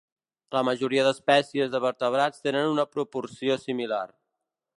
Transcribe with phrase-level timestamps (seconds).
[0.55, 4.05] La majoria d'espècies de vertebrats tenen una proporció similar.